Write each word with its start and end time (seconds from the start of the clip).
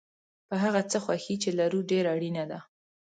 په 0.47 0.55
هغه 0.63 0.81
څه 0.91 0.97
خوښي 1.03 1.35
چې 1.43 1.49
لرو 1.59 1.79
ډېره 1.91 2.09
اړینه 2.15 2.43
ده. 2.51 2.59